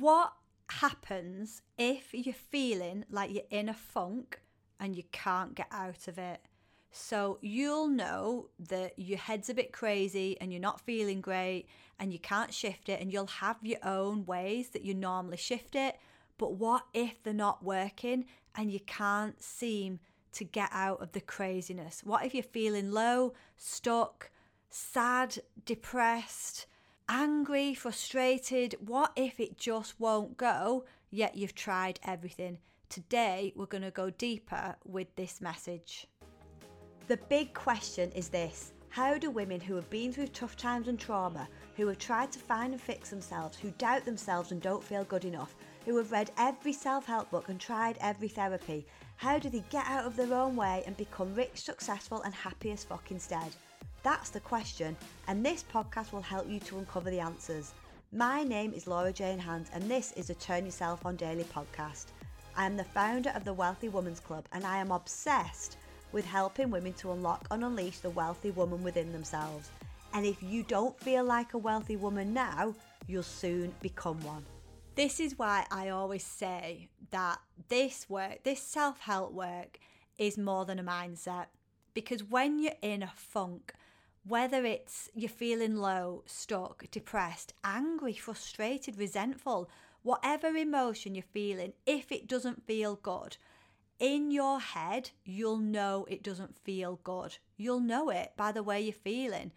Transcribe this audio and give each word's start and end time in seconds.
What 0.00 0.32
happens 0.70 1.60
if 1.76 2.14
you're 2.14 2.32
feeling 2.32 3.04
like 3.10 3.34
you're 3.34 3.42
in 3.50 3.68
a 3.68 3.74
funk 3.74 4.40
and 4.80 4.96
you 4.96 5.02
can't 5.12 5.54
get 5.54 5.66
out 5.70 6.08
of 6.08 6.16
it? 6.16 6.40
So 6.90 7.36
you'll 7.42 7.88
know 7.88 8.48
that 8.70 8.98
your 8.98 9.18
head's 9.18 9.50
a 9.50 9.54
bit 9.54 9.72
crazy 9.72 10.40
and 10.40 10.54
you're 10.54 10.58
not 10.58 10.80
feeling 10.80 11.20
great 11.20 11.66
and 11.98 12.14
you 12.14 12.18
can't 12.18 12.54
shift 12.54 12.88
it 12.88 12.98
and 12.98 13.12
you'll 13.12 13.26
have 13.26 13.58
your 13.60 13.78
own 13.84 14.24
ways 14.24 14.70
that 14.70 14.86
you 14.86 14.94
normally 14.94 15.36
shift 15.36 15.74
it. 15.74 15.98
But 16.38 16.54
what 16.54 16.86
if 16.94 17.22
they're 17.22 17.34
not 17.34 17.62
working 17.62 18.24
and 18.56 18.72
you 18.72 18.80
can't 18.80 19.42
seem 19.42 20.00
to 20.32 20.44
get 20.44 20.70
out 20.72 21.02
of 21.02 21.12
the 21.12 21.20
craziness? 21.20 22.00
What 22.04 22.24
if 22.24 22.32
you're 22.32 22.42
feeling 22.42 22.90
low, 22.90 23.34
stuck, 23.58 24.30
sad, 24.70 25.40
depressed, 25.66 26.64
angry, 27.10 27.74
frustrated? 27.74 28.76
What 28.86 29.12
if 29.16 29.40
it 29.40 29.58
just 29.58 29.98
won't 29.98 30.36
go, 30.36 30.84
yet 31.10 31.36
you've 31.36 31.56
tried 31.56 31.98
everything? 32.04 32.58
Today, 32.88 33.52
we're 33.56 33.66
going 33.66 33.82
to 33.82 33.90
go 33.90 34.10
deeper 34.10 34.76
with 34.84 35.08
this 35.16 35.40
message. 35.40 36.06
The 37.08 37.16
big 37.28 37.52
question 37.52 38.12
is 38.12 38.28
this 38.28 38.72
How 38.90 39.18
do 39.18 39.28
women 39.28 39.60
who 39.60 39.74
have 39.74 39.90
been 39.90 40.12
through 40.12 40.28
tough 40.28 40.56
times 40.56 40.86
and 40.86 40.98
trauma, 40.98 41.48
who 41.76 41.88
have 41.88 41.98
tried 41.98 42.30
to 42.30 42.38
find 42.38 42.72
and 42.72 42.80
fix 42.80 43.10
themselves, 43.10 43.58
who 43.58 43.72
doubt 43.72 44.04
themselves 44.04 44.52
and 44.52 44.62
don't 44.62 44.84
feel 44.84 45.02
good 45.02 45.24
enough, 45.24 45.56
who 45.86 45.96
have 45.96 46.12
read 46.12 46.30
every 46.38 46.72
self 46.72 47.06
help 47.06 47.28
book 47.32 47.48
and 47.48 47.58
tried 47.58 47.98
every 48.00 48.28
therapy, 48.28 48.86
how 49.16 49.36
do 49.36 49.50
they 49.50 49.64
get 49.68 49.86
out 49.88 50.06
of 50.06 50.14
their 50.14 50.32
own 50.32 50.54
way 50.54 50.84
and 50.86 50.96
become 50.96 51.34
rich, 51.34 51.60
successful, 51.60 52.22
and 52.22 52.34
happy 52.34 52.70
as 52.70 52.84
fuck 52.84 53.10
instead? 53.10 53.50
That's 54.02 54.30
the 54.30 54.40
question, 54.40 54.96
and 55.28 55.44
this 55.44 55.62
podcast 55.62 56.12
will 56.12 56.22
help 56.22 56.48
you 56.48 56.58
to 56.60 56.78
uncover 56.78 57.10
the 57.10 57.20
answers. 57.20 57.74
My 58.12 58.42
name 58.42 58.72
is 58.72 58.86
Laura 58.86 59.12
Jane 59.12 59.38
Hand, 59.38 59.66
and 59.74 59.90
this 59.90 60.12
is 60.12 60.30
a 60.30 60.34
Turn 60.34 60.64
Yourself 60.64 61.04
On 61.04 61.16
Daily 61.16 61.44
podcast. 61.44 62.06
I 62.56 62.64
am 62.64 62.78
the 62.78 62.84
founder 62.84 63.28
of 63.34 63.44
the 63.44 63.52
Wealthy 63.52 63.90
Women's 63.90 64.18
Club, 64.18 64.46
and 64.52 64.64
I 64.64 64.78
am 64.78 64.90
obsessed 64.90 65.76
with 66.12 66.24
helping 66.24 66.70
women 66.70 66.94
to 66.94 67.12
unlock 67.12 67.46
and 67.50 67.62
unleash 67.62 67.98
the 67.98 68.08
wealthy 68.08 68.52
woman 68.52 68.82
within 68.82 69.12
themselves. 69.12 69.68
And 70.14 70.24
if 70.24 70.42
you 70.42 70.62
don't 70.62 70.98
feel 70.98 71.22
like 71.22 71.52
a 71.52 71.58
wealthy 71.58 71.96
woman 71.96 72.32
now, 72.32 72.74
you'll 73.06 73.22
soon 73.22 73.74
become 73.82 74.18
one. 74.20 74.46
This 74.94 75.20
is 75.20 75.38
why 75.38 75.66
I 75.70 75.90
always 75.90 76.24
say 76.24 76.88
that 77.10 77.38
this 77.68 78.08
work, 78.08 78.44
this 78.44 78.62
self 78.62 79.00
help 79.00 79.32
work, 79.34 79.78
is 80.16 80.38
more 80.38 80.64
than 80.64 80.78
a 80.78 80.84
mindset. 80.84 81.46
Because 81.92 82.24
when 82.24 82.62
you're 82.62 82.72
in 82.80 83.02
a 83.02 83.12
funk, 83.14 83.74
whether 84.30 84.64
it's 84.64 85.10
you're 85.12 85.28
feeling 85.28 85.74
low, 85.74 86.22
stuck, 86.24 86.88
depressed, 86.92 87.52
angry, 87.64 88.14
frustrated, 88.14 88.96
resentful, 88.96 89.68
whatever 90.02 90.46
emotion 90.56 91.16
you're 91.16 91.24
feeling, 91.32 91.72
if 91.84 92.12
it 92.12 92.28
doesn't 92.28 92.64
feel 92.64 92.94
good, 92.94 93.36
in 93.98 94.30
your 94.30 94.60
head, 94.60 95.10
you'll 95.24 95.58
know 95.58 96.06
it 96.08 96.22
doesn't 96.22 96.56
feel 96.56 97.00
good. 97.02 97.38
You'll 97.56 97.80
know 97.80 98.08
it 98.08 98.32
by 98.36 98.52
the 98.52 98.62
way 98.62 98.80
you're 98.80 98.92
feeling. 98.92 99.50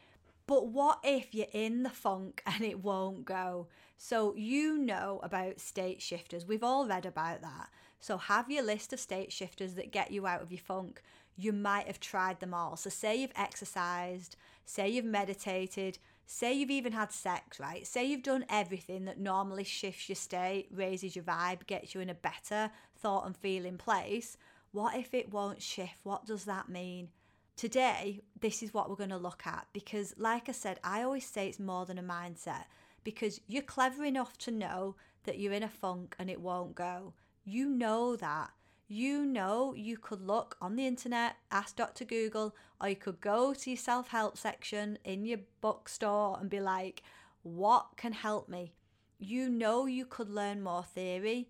But 0.48 0.68
what 0.68 1.00
if 1.04 1.36
you're 1.36 1.48
in 1.54 1.84
the 1.84 1.90
funk 1.90 2.42
and 2.48 2.64
it 2.64 2.84
won't 2.84 3.26
go? 3.26 3.68
So, 3.96 4.36
you 4.36 4.78
know 4.78 5.22
about 5.24 5.62
state 5.62 6.02
shifters. 6.02 6.48
We've 6.48 6.64
all 6.64 6.88
read 6.88 7.06
about 7.06 7.42
that. 7.42 7.70
So, 8.00 8.18
have 8.18 8.52
your 8.52 8.64
list 8.64 8.92
of 8.92 9.00
state 9.00 9.32
shifters 9.32 9.76
that 9.76 9.94
get 9.94 10.12
you 10.12 10.28
out 10.28 10.42
of 10.42 10.52
your 10.52 10.60
funk. 10.60 11.04
You 11.36 11.52
might 11.52 11.88
have 11.88 12.00
tried 12.00 12.40
them 12.40 12.54
all. 12.54 12.78
So, 12.78 12.90
say 12.90 13.16
you've 13.16 13.32
exercised, 13.36 14.36
say 14.66 14.90
you've 14.90 15.06
meditated, 15.06 15.98
say 16.26 16.54
you've 16.54 16.72
even 16.72 16.94
had 16.94 17.12
sex, 17.12 17.60
right? 17.60 17.86
Say 17.86 18.06
you've 18.06 18.24
done 18.24 18.46
everything 18.50 19.06
that 19.06 19.20
normally 19.20 19.64
shifts 19.64 20.10
your 20.10 20.16
state, 20.16 20.68
raises 20.72 21.16
your 21.16 21.26
vibe, 21.26 21.66
gets 21.68 21.94
you 21.94 22.02
in 22.02 22.10
a 22.10 22.16
better 22.16 22.72
thought 22.96 23.26
and 23.26 23.36
feeling 23.36 23.78
place. 23.78 24.38
What 24.72 24.96
if 24.96 25.14
it 25.14 25.32
won't 25.32 25.62
shift? 25.62 26.00
What 26.04 26.26
does 26.26 26.46
that 26.46 26.70
mean? 26.70 27.10
Today, 27.56 28.22
this 28.42 28.64
is 28.64 28.74
what 28.74 28.90
we're 28.90 28.96
going 28.96 29.10
to 29.10 29.18
look 29.18 29.44
at 29.46 29.68
because, 29.74 30.16
like 30.18 30.50
I 30.50 30.54
said, 30.54 30.80
I 30.84 31.04
always 31.04 31.26
say 31.26 31.48
it's 31.48 31.60
more 31.60 31.86
than 31.86 32.00
a 32.00 32.04
mindset 32.04 32.66
because 33.04 33.40
you're 33.48 33.62
clever 33.62 34.04
enough 34.04 34.38
to 34.40 34.52
know 34.52 34.96
that 35.26 35.38
you're 35.38 35.54
in 35.54 35.64
a 35.64 35.70
funk 35.70 36.16
and 36.18 36.30
it 36.30 36.42
won't 36.42 36.74
go. 36.74 37.14
You 37.46 37.70
know 37.70 38.16
that 38.16 38.52
you 38.94 39.26
know 39.26 39.74
you 39.74 39.98
could 39.98 40.22
look 40.22 40.56
on 40.62 40.76
the 40.76 40.86
internet, 40.86 41.38
ask 41.50 41.76
Dr. 41.76 42.06
Google, 42.06 42.56
or 42.80 42.90
you 42.90 42.96
could 42.96 43.20
go 43.20 43.52
to 43.56 43.70
your 43.72 43.78
self 43.78 44.10
help 44.10 44.38
section 44.38 45.00
in 45.04 45.26
your 45.26 45.40
bookstore 45.62 46.38
and 46.40 46.48
be 46.48 46.60
like, 46.60 47.02
what 47.42 47.88
can 47.98 48.14
help 48.14 48.48
me? 48.48 48.74
You 49.18 49.50
know 49.50 49.88
you 49.88 50.06
could 50.06 50.30
learn 50.30 50.62
more 50.62 50.84
theory, 50.84 51.50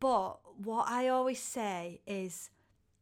but 0.00 0.38
what 0.62 0.86
I 0.88 1.08
always 1.08 1.38
say 1.38 2.02
is 2.06 2.50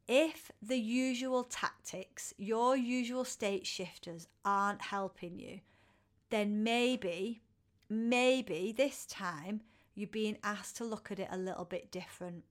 if 0.07 0.53
the 0.63 0.79
usual 0.79 1.43
tactics, 1.43 2.33
your 2.39 2.77
usual 2.77 3.25
state 3.25 3.67
shifters 3.67 4.29
aren't 4.45 4.83
helping 4.83 5.41
you, 5.41 5.61
then 6.31 6.63
maybe, 6.63 7.43
maybe 7.89 8.73
this 8.77 9.05
time 9.05 9.63
you're 9.97 10.07
being 10.07 10.39
asked 10.45 10.77
to 10.77 10.85
look 10.85 11.11
at 11.11 11.19
it 11.19 11.29
a 11.33 11.37
little 11.37 11.65
bit 11.65 11.91
different 11.91 12.45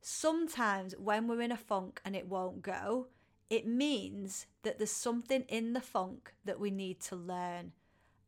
sometimes 0.00 0.94
when 0.98 1.26
we're 1.26 1.42
in 1.42 1.52
a 1.52 1.56
funk 1.56 2.00
and 2.04 2.16
it 2.16 2.28
won't 2.28 2.62
go, 2.62 3.08
it 3.48 3.66
means 3.66 4.46
that 4.62 4.78
there's 4.78 4.90
something 4.92 5.42
in 5.48 5.72
the 5.72 5.80
funk 5.80 6.32
that 6.44 6.60
we 6.60 6.70
need 6.70 7.00
to 7.00 7.16
learn. 7.16 7.72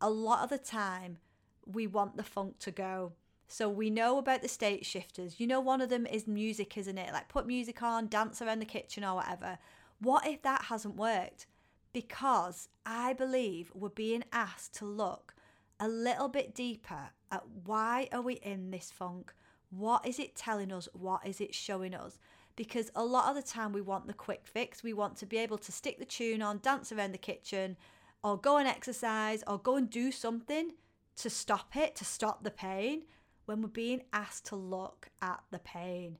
A 0.00 0.10
lot 0.10 0.42
of 0.42 0.50
the 0.50 0.58
time, 0.58 1.18
we 1.64 1.86
want 1.86 2.16
the 2.16 2.24
funk 2.24 2.58
to 2.60 2.70
go. 2.70 3.12
So 3.46 3.68
we 3.68 3.90
know 3.90 4.18
about 4.18 4.42
the 4.42 4.48
state 4.48 4.84
shifters. 4.84 5.38
You 5.38 5.46
know, 5.46 5.60
one 5.60 5.80
of 5.80 5.90
them 5.90 6.06
is 6.06 6.26
music, 6.26 6.76
isn't 6.76 6.98
it? 6.98 7.12
Like 7.12 7.28
put 7.28 7.46
music 7.46 7.82
on, 7.82 8.08
dance 8.08 8.42
around 8.42 8.60
the 8.60 8.64
kitchen 8.64 9.04
or 9.04 9.16
whatever. 9.16 9.58
What 10.00 10.26
if 10.26 10.42
that 10.42 10.64
hasn't 10.64 10.96
worked? 10.96 11.46
Because 11.92 12.68
I 12.86 13.12
believe 13.12 13.70
we're 13.74 13.90
being 13.90 14.24
asked 14.32 14.74
to 14.76 14.86
look 14.86 15.34
a 15.78 15.86
little 15.86 16.28
bit 16.28 16.54
deeper 16.54 17.10
at 17.30 17.44
why 17.64 18.08
are 18.10 18.22
we 18.22 18.34
in 18.34 18.70
this 18.70 18.90
funk? 18.90 19.34
What 19.72 20.06
is 20.06 20.18
it 20.18 20.36
telling 20.36 20.70
us? 20.70 20.86
What 20.92 21.26
is 21.26 21.40
it 21.40 21.54
showing 21.54 21.94
us? 21.94 22.18
Because 22.56 22.90
a 22.94 23.02
lot 23.02 23.30
of 23.30 23.36
the 23.36 23.48
time 23.50 23.72
we 23.72 23.80
want 23.80 24.06
the 24.06 24.12
quick 24.12 24.42
fix. 24.44 24.82
We 24.82 24.92
want 24.92 25.16
to 25.16 25.26
be 25.26 25.38
able 25.38 25.56
to 25.56 25.72
stick 25.72 25.98
the 25.98 26.04
tune 26.04 26.42
on, 26.42 26.60
dance 26.62 26.92
around 26.92 27.12
the 27.12 27.18
kitchen, 27.18 27.78
or 28.22 28.36
go 28.36 28.58
and 28.58 28.68
exercise, 28.68 29.42
or 29.46 29.58
go 29.58 29.76
and 29.76 29.88
do 29.88 30.12
something 30.12 30.72
to 31.16 31.30
stop 31.30 31.74
it, 31.74 31.96
to 31.96 32.04
stop 32.04 32.44
the 32.44 32.50
pain, 32.50 33.04
when 33.46 33.62
we're 33.62 33.68
being 33.68 34.02
asked 34.12 34.44
to 34.46 34.56
look 34.56 35.08
at 35.22 35.42
the 35.50 35.58
pain. 35.58 36.18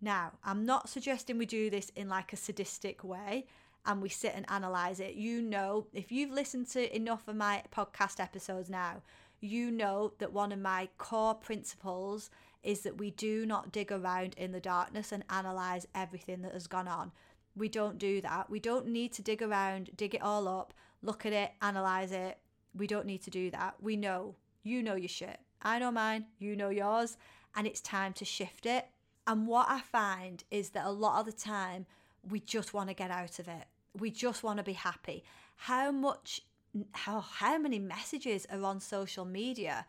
Now, 0.00 0.32
I'm 0.42 0.64
not 0.64 0.88
suggesting 0.88 1.36
we 1.36 1.46
do 1.46 1.68
this 1.68 1.90
in 1.94 2.08
like 2.08 2.32
a 2.32 2.36
sadistic 2.36 3.04
way 3.04 3.46
and 3.84 4.00
we 4.00 4.08
sit 4.08 4.32
and 4.34 4.46
analyze 4.48 4.98
it. 5.00 5.14
You 5.14 5.42
know, 5.42 5.86
if 5.92 6.10
you've 6.10 6.30
listened 6.30 6.68
to 6.68 6.94
enough 6.96 7.28
of 7.28 7.36
my 7.36 7.62
podcast 7.70 8.18
episodes 8.18 8.70
now, 8.70 9.02
you 9.40 9.70
know 9.70 10.12
that 10.18 10.32
one 10.32 10.52
of 10.52 10.58
my 10.58 10.88
core 10.98 11.34
principles 11.34 12.30
is 12.62 12.80
that 12.80 12.98
we 12.98 13.10
do 13.12 13.46
not 13.46 13.72
dig 13.72 13.92
around 13.92 14.34
in 14.36 14.52
the 14.52 14.60
darkness 14.60 15.12
and 15.12 15.24
analyze 15.30 15.86
everything 15.94 16.42
that 16.42 16.52
has 16.52 16.66
gone 16.66 16.88
on. 16.88 17.12
We 17.56 17.68
don't 17.68 17.98
do 17.98 18.20
that. 18.20 18.50
We 18.50 18.60
don't 18.60 18.86
need 18.88 19.12
to 19.14 19.22
dig 19.22 19.42
around, 19.42 19.90
dig 19.96 20.14
it 20.14 20.22
all 20.22 20.48
up, 20.48 20.74
look 21.02 21.24
at 21.24 21.32
it, 21.32 21.52
analyze 21.62 22.12
it. 22.12 22.38
We 22.76 22.86
don't 22.86 23.06
need 23.06 23.22
to 23.22 23.30
do 23.30 23.50
that. 23.50 23.76
We 23.80 23.96
know. 23.96 24.36
You 24.62 24.82
know 24.82 24.94
your 24.94 25.08
shit. 25.08 25.38
I 25.62 25.78
know 25.78 25.90
mine. 25.90 26.26
You 26.38 26.56
know 26.56 26.68
yours. 26.68 27.16
And 27.56 27.66
it's 27.66 27.80
time 27.80 28.12
to 28.14 28.24
shift 28.24 28.66
it. 28.66 28.86
And 29.26 29.46
what 29.46 29.66
I 29.68 29.80
find 29.80 30.44
is 30.50 30.70
that 30.70 30.86
a 30.86 30.90
lot 30.90 31.20
of 31.20 31.26
the 31.26 31.32
time, 31.32 31.86
we 32.28 32.40
just 32.40 32.74
want 32.74 32.88
to 32.88 32.94
get 32.94 33.10
out 33.10 33.38
of 33.38 33.48
it. 33.48 33.64
We 33.98 34.10
just 34.10 34.42
want 34.42 34.58
to 34.58 34.62
be 34.62 34.74
happy. 34.74 35.24
How 35.56 35.90
much 35.90 36.42
how 36.92 37.20
how 37.20 37.58
many 37.58 37.78
messages 37.78 38.46
are 38.50 38.62
on 38.62 38.80
social 38.80 39.24
media 39.24 39.86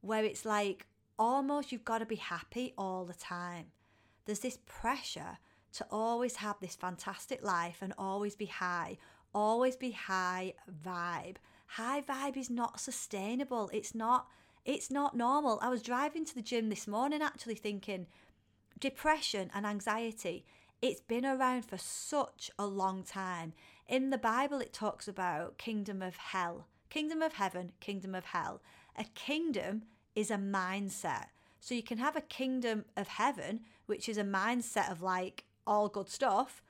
where 0.00 0.24
it's 0.24 0.44
like 0.44 0.86
almost 1.18 1.72
you've 1.72 1.84
got 1.84 1.98
to 1.98 2.06
be 2.06 2.16
happy 2.16 2.74
all 2.78 3.04
the 3.04 3.14
time. 3.14 3.66
There's 4.24 4.40
this 4.40 4.58
pressure 4.66 5.38
to 5.72 5.86
always 5.90 6.36
have 6.36 6.56
this 6.60 6.76
fantastic 6.76 7.42
life 7.42 7.78
and 7.80 7.92
always 7.98 8.36
be 8.36 8.46
high, 8.46 8.98
always 9.34 9.76
be 9.76 9.90
high 9.92 10.54
vibe. 10.84 11.36
High 11.66 12.02
vibe 12.02 12.36
is 12.36 12.50
not 12.50 12.80
sustainable. 12.80 13.70
It's 13.72 13.94
not 13.94 14.28
it's 14.64 14.90
not 14.90 15.16
normal. 15.16 15.58
I 15.62 15.70
was 15.70 15.82
driving 15.82 16.24
to 16.26 16.34
the 16.34 16.42
gym 16.42 16.68
this 16.68 16.86
morning 16.86 17.22
actually 17.22 17.54
thinking 17.54 18.06
depression 18.80 19.50
and 19.54 19.66
anxiety 19.66 20.44
it's 20.80 21.00
been 21.00 21.26
around 21.26 21.64
for 21.64 21.76
such 21.76 22.50
a 22.58 22.66
long 22.66 23.02
time. 23.02 23.52
In 23.88 24.10
the 24.10 24.18
Bible, 24.18 24.60
it 24.60 24.72
talks 24.72 25.08
about 25.08 25.58
kingdom 25.58 26.02
of 26.02 26.16
hell, 26.16 26.66
kingdom 26.90 27.22
of 27.22 27.34
heaven, 27.34 27.72
kingdom 27.80 28.14
of 28.14 28.26
hell. 28.26 28.60
A 28.96 29.04
kingdom 29.14 29.84
is 30.14 30.30
a 30.30 30.36
mindset. 30.36 31.26
So 31.60 31.74
you 31.74 31.82
can 31.82 31.98
have 31.98 32.14
a 32.14 32.20
kingdom 32.20 32.84
of 32.96 33.08
heaven, 33.08 33.60
which 33.86 34.08
is 34.08 34.18
a 34.18 34.24
mindset 34.24 34.90
of 34.90 35.02
like 35.02 35.44
all 35.66 35.88
good 35.88 36.08
stuff, 36.08 36.62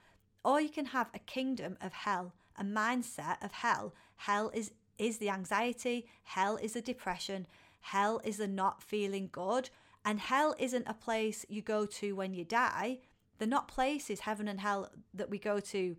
or 0.45 0.61
you 0.61 0.69
can 0.69 0.87
have 0.87 1.11
a 1.13 1.19
kingdom 1.19 1.77
of 1.81 1.93
hell, 1.93 2.35
a 2.57 2.65
mindset 2.65 3.45
of 3.45 3.53
hell. 3.53 3.95
Hell 4.17 4.51
is 4.55 4.73
is 4.97 5.19
the 5.19 5.31
anxiety, 5.31 6.07
hell 6.25 6.57
is 6.57 6.73
the 6.73 6.81
depression, 6.81 7.47
Hell 7.81 8.21
is 8.25 8.37
the 8.37 8.49
not 8.49 8.83
feeling 8.83 9.29
good. 9.33 9.71
And 10.05 10.21
hell 10.21 10.55
isn't 10.59 10.87
a 10.87 10.95
place 10.95 11.45
you 11.49 11.63
go 11.63 11.87
to 11.87 12.15
when 12.15 12.35
you 12.35 12.45
die. 12.45 12.99
They're 13.39 13.49
not 13.49 13.69
places, 13.69 14.21
heaven 14.21 14.49
and 14.49 14.61
hell, 14.61 14.91
that 15.15 15.31
we 15.31 15.39
go 15.39 15.61
to. 15.61 15.97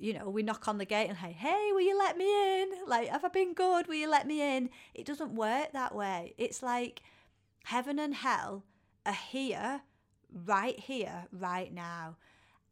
You 0.00 0.14
know, 0.14 0.28
we 0.28 0.42
knock 0.42 0.68
on 0.68 0.78
the 0.78 0.84
gate 0.84 1.08
and 1.08 1.18
hey, 1.18 1.32
hey, 1.32 1.70
will 1.72 1.80
you 1.80 1.98
let 1.98 2.16
me 2.16 2.62
in? 2.62 2.70
Like, 2.86 3.08
have 3.08 3.24
I 3.24 3.28
been 3.28 3.54
good? 3.54 3.86
Will 3.86 3.94
you 3.96 4.10
let 4.10 4.26
me 4.26 4.56
in? 4.56 4.70
It 4.94 5.06
doesn't 5.06 5.34
work 5.34 5.72
that 5.72 5.94
way. 5.94 6.34
It's 6.38 6.62
like 6.62 7.02
heaven 7.64 7.98
and 7.98 8.14
hell 8.14 8.64
are 9.04 9.12
here, 9.12 9.82
right 10.32 10.78
here, 10.78 11.26
right 11.32 11.72
now. 11.72 12.16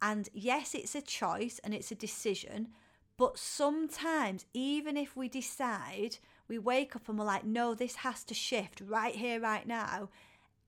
And 0.00 0.28
yes, 0.32 0.74
it's 0.74 0.94
a 0.94 1.00
choice 1.00 1.60
and 1.64 1.74
it's 1.74 1.90
a 1.90 1.96
decision, 1.96 2.68
but 3.16 3.38
sometimes, 3.38 4.44
even 4.52 4.96
if 4.96 5.16
we 5.16 5.28
decide, 5.28 6.18
we 6.48 6.58
wake 6.58 6.94
up 6.94 7.08
and 7.08 7.18
we're 7.18 7.24
like, 7.24 7.44
no, 7.44 7.74
this 7.74 7.96
has 7.96 8.24
to 8.24 8.34
shift 8.34 8.82
right 8.86 9.14
here, 9.14 9.40
right 9.40 9.66
now. 9.66 10.10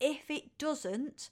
If 0.00 0.30
it 0.30 0.56
doesn't, 0.56 1.30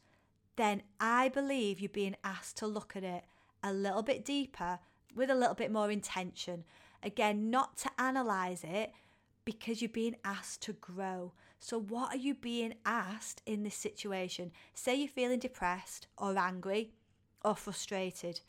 then 0.57 0.83
I 1.01 1.29
believe 1.29 1.81
you're 1.81 1.89
being 1.89 2.17
asked 2.23 2.59
to 2.59 2.67
look 2.67 2.95
at 2.97 3.05
it 3.05 3.25
a 3.63 3.73
little 3.73 4.03
bit 4.03 4.25
deeper 4.25 4.79
with 5.17 5.31
a 5.31 5.35
little 5.35 5.55
bit 5.55 5.73
more 5.73 5.91
intention. 5.91 6.65
Again, 7.03 7.51
not 7.51 7.77
to 7.79 7.91
analyze 7.99 8.63
it 8.63 8.93
because 9.45 9.81
you're 9.81 9.89
being 9.89 10.17
asked 10.25 10.63
to 10.63 10.75
grow. 10.75 11.33
So, 11.59 11.81
what 11.81 12.13
are 12.13 12.19
you 12.19 12.35
being 12.35 12.75
asked 12.85 13.43
in 13.47 13.63
this 13.63 13.75
situation? 13.75 14.53
Say 14.75 14.97
you're 14.97 15.09
feeling 15.09 15.39
depressed 15.39 16.07
or 16.19 16.37
angry 16.37 16.93
or 17.43 17.57
frustrated. 17.57 18.41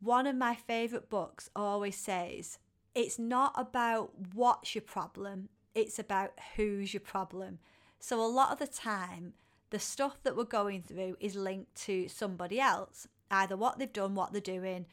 One 0.00 0.26
of 0.26 0.36
my 0.36 0.54
favourite 0.54 1.08
books 1.08 1.48
always 1.56 1.96
says 1.96 2.58
it's 2.94 3.18
not 3.18 3.54
about 3.56 4.10
what's 4.34 4.74
your 4.74 4.82
problem, 4.82 5.48
it's 5.74 5.98
about 5.98 6.32
who's 6.56 6.92
your 6.92 7.00
problem. 7.00 7.58
So, 7.98 8.20
a 8.20 8.26
lot 8.26 8.52
of 8.52 8.58
the 8.58 8.66
time, 8.66 9.32
the 9.70 9.78
stuff 9.78 10.22
that 10.24 10.36
we're 10.36 10.44
going 10.44 10.82
through 10.82 11.16
is 11.20 11.36
linked 11.36 11.74
to 11.86 12.08
somebody 12.08 12.60
else, 12.60 13.08
either 13.30 13.56
what 13.56 13.78
they've 13.78 13.92
done, 13.92 14.14
what 14.14 14.32
they're 14.32 14.40
doing, 14.40 14.86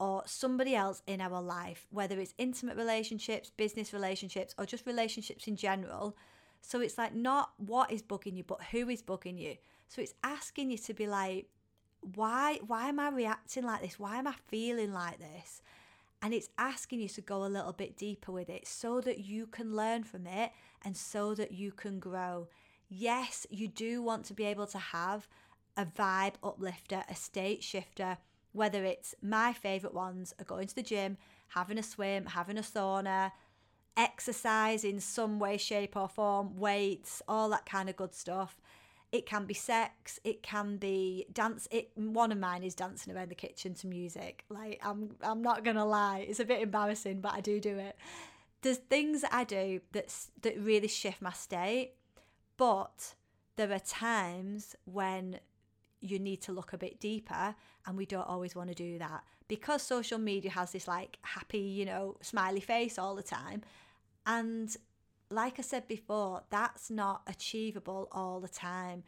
or 0.00 0.22
somebody 0.26 0.74
else 0.74 1.02
in 1.06 1.20
our 1.20 1.42
life, 1.42 1.86
whether 1.90 2.20
it's 2.20 2.34
intimate 2.38 2.76
relationships, 2.76 3.50
business 3.56 3.92
relationships, 3.92 4.54
or 4.58 4.64
just 4.64 4.86
relationships 4.86 5.48
in 5.48 5.56
general. 5.56 6.16
So 6.60 6.80
it's 6.80 6.98
like 6.98 7.14
not 7.14 7.52
what 7.56 7.90
is 7.90 8.02
bugging 8.02 8.36
you, 8.36 8.44
but 8.44 8.62
who 8.70 8.88
is 8.88 9.02
bugging 9.02 9.38
you. 9.38 9.56
So 9.88 10.02
it's 10.02 10.14
asking 10.22 10.70
you 10.70 10.78
to 10.78 10.94
be 10.94 11.06
like, 11.06 11.46
why 12.14 12.60
why 12.66 12.88
am 12.88 13.00
I 13.00 13.08
reacting 13.08 13.64
like 13.64 13.82
this? 13.82 13.98
Why 13.98 14.18
am 14.18 14.28
I 14.28 14.34
feeling 14.46 14.92
like 14.92 15.18
this? 15.18 15.62
And 16.20 16.34
it's 16.34 16.48
asking 16.58 17.00
you 17.00 17.08
to 17.10 17.20
go 17.20 17.44
a 17.44 17.46
little 17.46 17.72
bit 17.72 17.96
deeper 17.96 18.32
with 18.32 18.48
it 18.48 18.66
so 18.66 19.00
that 19.00 19.20
you 19.20 19.46
can 19.46 19.74
learn 19.74 20.02
from 20.02 20.26
it 20.26 20.50
and 20.84 20.96
so 20.96 21.34
that 21.34 21.52
you 21.52 21.70
can 21.70 22.00
grow. 22.00 22.48
Yes, 22.88 23.46
you 23.50 23.68
do 23.68 24.02
want 24.02 24.24
to 24.26 24.34
be 24.34 24.44
able 24.44 24.66
to 24.68 24.78
have 24.78 25.28
a 25.76 25.84
vibe 25.84 26.34
uplifter, 26.42 27.04
a 27.08 27.14
state 27.14 27.62
shifter, 27.62 28.18
whether 28.58 28.84
it's 28.84 29.14
my 29.22 29.52
favourite 29.52 29.94
ones 29.94 30.34
are 30.38 30.44
going 30.44 30.66
to 30.66 30.74
the 30.74 30.82
gym, 30.82 31.16
having 31.48 31.78
a 31.78 31.82
swim, 31.82 32.26
having 32.26 32.58
a 32.58 32.62
sauna, 32.62 33.30
exercise 33.96 34.84
in 34.84 35.00
some 35.00 35.38
way, 35.38 35.56
shape, 35.56 35.96
or 35.96 36.08
form, 36.08 36.56
weights, 36.56 37.22
all 37.28 37.48
that 37.48 37.64
kind 37.64 37.88
of 37.88 37.96
good 37.96 38.14
stuff. 38.14 38.60
It 39.10 39.24
can 39.24 39.46
be 39.46 39.54
sex, 39.54 40.20
it 40.22 40.42
can 40.42 40.76
be 40.76 41.26
dance. 41.32 41.66
It 41.70 41.92
one 41.94 42.30
of 42.30 42.38
mine 42.38 42.62
is 42.62 42.74
dancing 42.74 43.14
around 43.14 43.30
the 43.30 43.34
kitchen 43.34 43.72
to 43.74 43.86
music. 43.86 44.44
Like 44.50 44.80
I'm 44.84 45.16
I'm 45.22 45.40
not 45.40 45.64
gonna 45.64 45.86
lie, 45.86 46.26
it's 46.28 46.40
a 46.40 46.44
bit 46.44 46.60
embarrassing, 46.60 47.20
but 47.20 47.32
I 47.32 47.40
do 47.40 47.58
do 47.60 47.78
it. 47.78 47.96
There's 48.60 48.76
things 48.76 49.22
that 49.22 49.32
I 49.32 49.44
do 49.44 49.80
that 49.92 50.14
that 50.42 50.60
really 50.60 50.88
shift 50.88 51.22
my 51.22 51.32
state, 51.32 51.92
but 52.58 53.14
there 53.56 53.72
are 53.72 53.78
times 53.78 54.76
when 54.84 55.40
you 56.00 56.18
need 56.18 56.40
to 56.40 56.52
look 56.52 56.72
a 56.72 56.78
bit 56.78 57.00
deeper 57.00 57.54
and 57.86 57.96
we 57.96 58.06
don't 58.06 58.28
always 58.28 58.54
want 58.54 58.68
to 58.68 58.74
do 58.74 58.98
that 58.98 59.22
because 59.48 59.82
social 59.82 60.18
media 60.18 60.50
has 60.50 60.72
this 60.72 60.86
like 60.86 61.18
happy 61.22 61.58
you 61.58 61.84
know 61.84 62.16
smiley 62.20 62.60
face 62.60 62.98
all 62.98 63.14
the 63.14 63.22
time 63.22 63.62
and 64.26 64.76
like 65.30 65.58
I 65.58 65.62
said 65.62 65.86
before, 65.88 66.42
that's 66.50 66.90
not 66.90 67.22
achievable 67.26 68.08
all 68.12 68.40
the 68.40 68.48
time. 68.48 69.04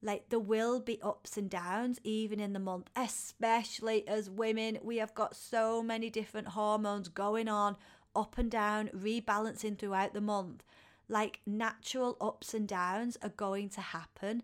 Like 0.00 0.28
there 0.28 0.38
will 0.38 0.80
be 0.80 1.00
ups 1.02 1.36
and 1.36 1.50
downs 1.50 1.98
even 2.04 2.40
in 2.40 2.52
the 2.52 2.58
month, 2.58 2.88
especially 2.96 4.06
as 4.06 4.30
women. 4.30 4.78
We 4.82 4.98
have 4.98 5.14
got 5.14 5.36
so 5.36 5.82
many 5.82 6.08
different 6.08 6.48
hormones 6.48 7.08
going 7.08 7.48
on, 7.48 7.76
up 8.14 8.38
and 8.38 8.50
down, 8.50 8.90
rebalancing 8.96 9.78
throughout 9.78 10.14
the 10.14 10.20
month. 10.20 10.62
Like 11.08 11.40
natural 11.46 12.16
ups 12.20 12.54
and 12.54 12.68
downs 12.68 13.16
are 13.22 13.30
going 13.30 13.70
to 13.70 13.80
happen. 13.80 14.42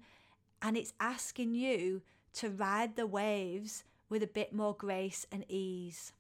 And 0.63 0.77
it's 0.77 0.93
asking 0.99 1.55
you 1.55 2.03
to 2.35 2.51
ride 2.51 2.97
the 2.97 3.07
waves 3.07 3.85
with 4.09 4.23
a 4.23 4.29
bit 4.29 4.53
more 4.53 4.75
grace 4.75 5.27
and 5.31 5.45
ease. 5.49 6.13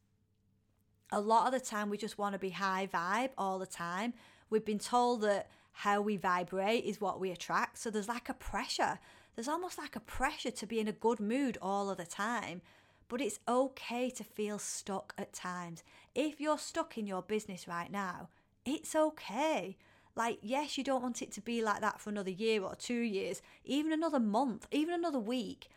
A 1.10 1.20
lot 1.20 1.46
of 1.46 1.52
the 1.52 1.64
time, 1.64 1.90
we 1.90 1.96
just 1.96 2.18
want 2.18 2.32
to 2.32 2.38
be 2.38 2.50
high 2.50 2.88
vibe 2.92 3.30
all 3.38 3.58
the 3.58 3.66
time 3.66 4.14
We've 4.54 4.64
been 4.64 4.78
told 4.78 5.22
that 5.22 5.48
how 5.72 6.00
we 6.00 6.16
vibrate 6.16 6.84
is 6.84 7.00
what 7.00 7.18
we 7.18 7.32
attract. 7.32 7.78
So 7.78 7.90
there's 7.90 8.08
like 8.08 8.28
a 8.28 8.34
pressure. 8.34 9.00
There's 9.34 9.48
almost 9.48 9.78
like 9.78 9.96
a 9.96 10.00
pressure 10.00 10.52
to 10.52 10.66
be 10.66 10.78
in 10.78 10.86
a 10.86 10.92
good 10.92 11.18
mood 11.18 11.58
all 11.60 11.90
of 11.90 11.96
the 11.96 12.06
time. 12.06 12.62
But 13.08 13.20
it's 13.20 13.40
okay 13.48 14.10
to 14.10 14.22
feel 14.22 14.60
stuck 14.60 15.12
at 15.18 15.32
times. 15.32 15.82
If 16.14 16.40
you're 16.40 16.58
stuck 16.58 16.96
in 16.96 17.06
your 17.08 17.22
business 17.22 17.66
right 17.66 17.90
now, 17.90 18.28
it's 18.64 18.94
okay. 18.94 19.76
Like, 20.16 20.38
yes, 20.42 20.78
you 20.78 20.84
don't 20.84 21.02
want 21.02 21.22
it 21.22 21.32
to 21.32 21.40
be 21.40 21.62
like 21.62 21.80
that 21.80 22.00
for 22.00 22.10
another 22.10 22.30
year 22.30 22.62
or 22.62 22.76
two 22.76 23.00
years, 23.00 23.42
even 23.64 23.92
another 23.92 24.20
month, 24.20 24.66
even 24.70 24.94
another 24.94 25.18
week. 25.18 25.68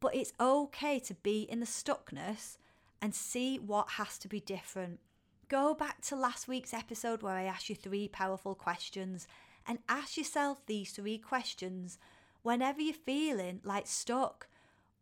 But 0.00 0.14
it's 0.14 0.32
okay 0.38 0.98
to 1.00 1.14
be 1.14 1.42
in 1.42 1.60
the 1.60 1.66
stuckness 1.66 2.58
and 3.00 3.14
see 3.14 3.58
what 3.58 3.92
has 3.92 4.18
to 4.18 4.28
be 4.28 4.40
different. 4.40 5.00
Go 5.48 5.72
back 5.72 6.02
to 6.02 6.16
last 6.16 6.46
week's 6.46 6.74
episode 6.74 7.22
where 7.22 7.34
I 7.34 7.44
asked 7.44 7.70
you 7.70 7.74
three 7.74 8.08
powerful 8.08 8.54
questions 8.54 9.26
and 9.66 9.78
ask 9.88 10.18
yourself 10.18 10.64
these 10.66 10.90
three 10.90 11.16
questions 11.16 11.98
whenever 12.42 12.82
you're 12.82 12.94
feeling 12.94 13.60
like 13.64 13.86
stuck 13.86 14.48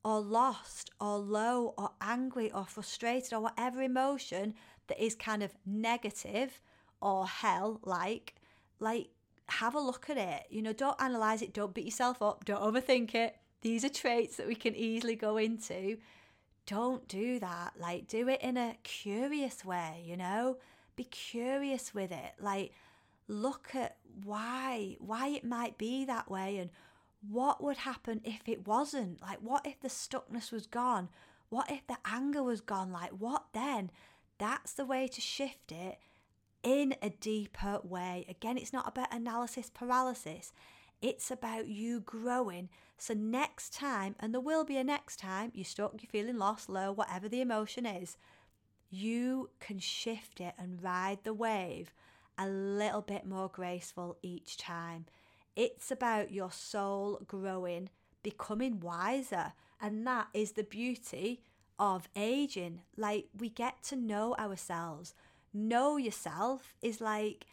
or 0.05 0.21
lost 0.21 0.91
or 1.01 1.19
low 1.19 1.75
or 1.77 1.91
angry 2.01 2.51
or 2.53 2.65
frustrated 2.65 3.33
or 3.33 3.41
whatever 3.41 3.83
emotion 3.83 4.55
that 4.87 5.03
is 5.03 5.17
kind 5.17 5.43
of 5.43 5.53
negative 5.67 6.61
or 7.03 7.27
hell 7.27 7.81
like 7.85 8.36
like 8.81 9.09
have 9.49 9.75
a 9.75 9.81
look 9.81 10.11
at 10.11 10.17
it 10.17 10.43
you 10.51 10.61
know 10.61 10.73
don't 10.73 11.01
analyze 11.01 11.41
it 11.41 11.55
don't 11.55 11.73
beat 11.73 11.85
yourself 11.85 12.21
up 12.21 12.45
don't 12.45 12.63
overthink 12.63 13.15
it 13.15 13.37
these 13.63 13.85
are 13.85 13.89
traits 13.89 14.37
that 14.37 14.47
we 14.47 14.55
can 14.55 14.75
easily 14.75 15.15
go 15.15 15.37
into 15.37 15.97
don't 16.67 17.07
do 17.07 17.39
that. 17.39 17.75
Like, 17.79 18.09
do 18.09 18.29
it 18.29 18.43
in 18.43 18.57
a 18.57 18.77
curious 18.83 19.65
way, 19.65 20.03
you 20.05 20.17
know? 20.17 20.59
Be 20.97 21.05
curious 21.05 21.95
with 21.95 22.11
it. 22.11 22.33
Like, 22.41 22.73
look 23.29 23.71
at 23.75 23.97
why, 24.25 24.97
why 24.99 25.29
it 25.29 25.45
might 25.45 25.79
be 25.79 26.05
that 26.05 26.31
way 26.31 26.59
and 26.59 26.71
what 27.29 27.63
would 27.63 27.79
happen 27.79 28.21
if 28.25 28.43
it 28.47 28.67
wasn't. 28.67 29.23
Like, 29.23 29.39
what 29.41 29.67
if 29.67 29.81
the 29.81 29.89
stuckness 29.89 30.51
was 30.53 30.67
gone? 30.67 31.09
What 31.49 31.71
if 31.71 31.87
the 31.87 31.99
anger 32.05 32.43
was 32.43 32.61
gone? 32.61 32.91
Like, 32.91 33.13
what 33.13 33.45
then? 33.53 33.91
That's 34.39 34.73
the 34.73 34.85
way 34.85 35.07
to 35.09 35.21
shift 35.21 35.73
it 35.73 35.99
in 36.67 36.97
a 37.01 37.11
deeper 37.11 37.79
way. 37.85 38.27
Again, 38.29 38.59
it's 38.59 38.73
not 38.73 38.89
about 38.89 39.15
analysis 39.15 39.71
paralysis. 39.71 40.53
It's 41.01 41.31
about 41.31 41.69
you 41.69 42.01
growing. 42.01 42.71
So, 42.99 43.15
next 43.15 43.73
time, 43.73 44.17
and 44.19 44.35
there 44.35 44.41
will 44.41 44.65
be 44.65 44.77
a 44.77 44.83
next 44.83 45.21
time, 45.21 45.53
you're 45.55 45.65
stuck, 45.65 45.93
you're 46.03 46.11
feeling 46.11 46.39
lost, 46.39 46.69
low, 46.69 46.91
whatever 46.91 47.29
the 47.29 47.41
emotion 47.41 47.87
is, 47.87 48.17
you 48.91 49.51
can 49.61 49.79
shift 49.79 50.41
it 50.41 50.55
and 50.59 50.83
ride 50.83 51.21
the 51.23 51.35
wave 51.35 51.93
a 52.37 52.49
little 52.49 53.03
bit 53.03 53.25
more 53.25 53.49
graceful 53.49 54.19
each 54.21 54.57
time. 54.57 55.07
It's 55.55 55.93
about 55.93 56.33
your 56.33 56.51
soul 56.51 57.23
growing, 57.29 57.91
becoming 58.25 58.81
wiser. 58.81 59.53
And 59.81 60.05
that 60.07 60.29
is 60.35 60.53
the 60.53 60.65
beauty 60.65 61.43
of 61.79 62.09
aging. 62.17 62.81
Like, 62.97 63.29
we 63.39 63.51
get 63.51 63.85
to 63.85 63.97
know 63.97 64.35
ourselves. 64.37 65.15
Know 65.59 65.97
yourself 65.97 66.75
is 66.83 67.01
like 67.01 67.47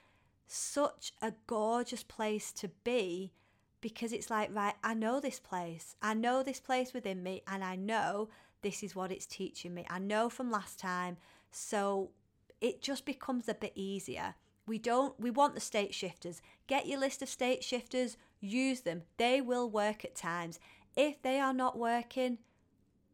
such 0.45 1.13
a 1.22 1.31
gorgeous 1.48 2.03
place 2.03 2.51
to 2.51 2.67
be 2.83 3.31
because 3.79 4.12
it's 4.12 4.29
like, 4.29 4.53
right, 4.53 4.74
I 4.83 4.93
know 4.93 5.22
this 5.22 5.39
place. 5.39 5.95
I 6.01 6.13
know 6.13 6.43
this 6.43 6.60
place 6.60 6.93
within 6.93 7.24
me, 7.24 7.43
and 7.48 7.63
I 7.63 7.77
know 7.77 8.27
this 8.62 8.83
is 8.83 8.93
what 8.93 9.10
it's 9.10 9.25
teaching 9.25 9.74
me. 9.74 9.86
I 9.89 10.00
know 10.00 10.27
from 10.27 10.51
last 10.51 10.79
time. 10.79 11.15
So 11.50 12.12
it 12.60 12.81
just 12.81 13.05
becomes 13.05 13.48
a 13.48 13.53
bit 13.53 13.72
easier. 13.74 14.36
We 14.67 14.79
don't, 14.79 15.17
we 15.17 15.31
want 15.31 15.55
the 15.55 15.62
state 15.62 15.93
shifters. 15.93 16.41
Get 16.67 16.88
your 16.88 17.00
list 17.00 17.22
of 17.22 17.29
state 17.29 17.63
shifters, 17.63 18.17
use 18.41 18.81
them. 18.81 19.03
They 19.15 19.39
will 19.39 19.69
work 19.69 20.03
at 20.03 20.15
times. 20.15 20.60
If 20.98 21.22
they 21.22 21.39
are 21.39 21.53
not 21.53 21.77
working, 21.77 22.39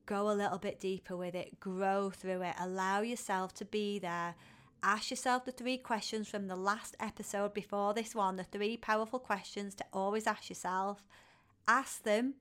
go 0.07 0.31
a 0.31 0.33
little 0.33 0.57
bit 0.57 0.79
deeper 0.79 1.15
with 1.15 1.35
it, 1.35 1.59
grow 1.59 2.09
through 2.09 2.41
it, 2.41 2.55
allow 2.59 3.01
yourself 3.01 3.53
to 3.55 3.65
be 3.65 3.99
there 3.99 4.33
ask 4.83 5.09
yourself 5.09 5.45
the 5.45 5.51
three 5.51 5.77
questions 5.77 6.27
from 6.27 6.47
the 6.47 6.55
last 6.55 6.95
episode 6.99 7.53
before 7.53 7.93
this 7.93 8.15
one, 8.15 8.35
the 8.35 8.43
three 8.43 8.77
powerful 8.77 9.19
questions 9.19 9.75
to 9.75 9.85
always 9.93 10.27
ask 10.27 10.49
yourself. 10.49 11.03
Ask 11.67 12.03
them. 12.03 12.35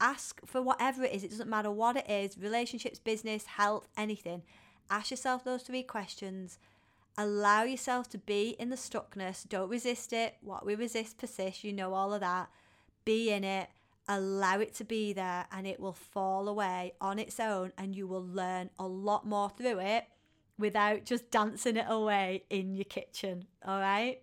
Ask 0.00 0.40
for 0.46 0.62
whatever 0.62 1.04
it 1.04 1.12
is. 1.12 1.24
It 1.24 1.30
doesn't 1.30 1.50
matter 1.50 1.70
what 1.70 1.96
it 1.96 2.08
is 2.08 2.38
relationships, 2.38 2.98
business, 2.98 3.46
health, 3.46 3.88
anything. 3.96 4.42
Ask 4.90 5.10
yourself 5.10 5.44
those 5.44 5.62
three 5.62 5.82
questions. 5.82 6.58
Allow 7.18 7.64
yourself 7.64 8.08
to 8.10 8.18
be 8.18 8.56
in 8.58 8.70
the 8.70 8.76
stuckness. 8.76 9.46
Don't 9.48 9.68
resist 9.68 10.12
it. 10.12 10.36
What 10.40 10.64
we 10.64 10.74
resist 10.74 11.18
persists. 11.18 11.64
You 11.64 11.72
know 11.72 11.92
all 11.94 12.14
of 12.14 12.20
that. 12.20 12.48
Be 13.04 13.30
in 13.30 13.44
it. 13.44 13.68
Allow 14.08 14.60
it 14.60 14.74
to 14.76 14.84
be 14.84 15.12
there 15.12 15.46
and 15.52 15.66
it 15.66 15.78
will 15.78 15.92
fall 15.92 16.48
away 16.48 16.94
on 17.00 17.18
its 17.18 17.38
own, 17.38 17.72
and 17.78 17.94
you 17.94 18.06
will 18.06 18.26
learn 18.26 18.70
a 18.78 18.86
lot 18.86 19.26
more 19.26 19.50
through 19.50 19.78
it 19.80 20.04
without 20.60 21.04
just 21.04 21.30
dancing 21.30 21.76
it 21.76 21.86
away 21.88 22.44
in 22.50 22.74
your 22.74 22.84
kitchen. 22.84 23.46
All 23.66 23.80
right? 23.80 24.20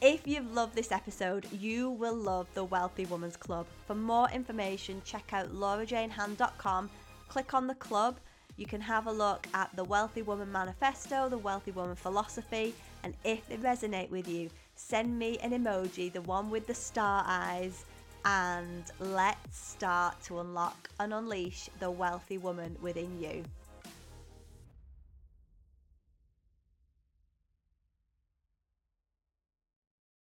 If 0.00 0.28
you've 0.28 0.54
loved 0.54 0.76
this 0.76 0.92
episode, 0.92 1.46
you 1.52 1.90
will 1.90 2.14
love 2.14 2.46
the 2.54 2.62
Wealthy 2.62 3.04
Woman's 3.06 3.36
Club. 3.36 3.66
For 3.86 3.96
more 3.96 4.30
information, 4.30 5.02
check 5.04 5.32
out 5.32 5.52
laurajanehand.com, 5.52 6.88
click 7.26 7.52
on 7.52 7.66
the 7.66 7.74
club. 7.74 8.20
You 8.56 8.66
can 8.66 8.80
have 8.80 9.08
a 9.08 9.12
look 9.12 9.48
at 9.54 9.74
the 9.74 9.82
Wealthy 9.82 10.22
Woman 10.22 10.52
Manifesto, 10.52 11.28
the 11.28 11.38
Wealthy 11.38 11.72
Woman 11.72 11.96
Philosophy, 11.96 12.74
and 13.02 13.14
if 13.24 13.48
they 13.48 13.56
resonate 13.56 14.10
with 14.10 14.28
you, 14.28 14.50
send 14.76 15.18
me 15.18 15.38
an 15.38 15.50
emoji, 15.50 16.12
the 16.12 16.22
one 16.22 16.48
with 16.48 16.68
the 16.68 16.74
star 16.74 17.24
eyes, 17.26 17.84
and 18.24 18.84
let's 19.00 19.58
start 19.58 20.20
to 20.22 20.38
unlock 20.38 20.88
and 21.00 21.12
unleash 21.12 21.70
the 21.80 21.90
wealthy 21.90 22.38
woman 22.38 22.76
within 22.80 23.20
you. 23.20 23.42